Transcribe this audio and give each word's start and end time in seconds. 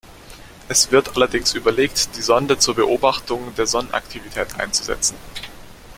Es 0.67 0.91
wird 0.91 1.15
allerdings 1.15 1.53
überlegt, 1.53 2.15
die 2.17 2.23
Sonde 2.23 2.57
zur 2.57 2.73
Beobachtung 2.73 3.53
der 3.53 3.67
Sonnenaktivität 3.67 4.59
einzusetzen. 4.59 5.15